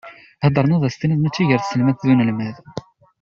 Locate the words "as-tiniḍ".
0.87-1.19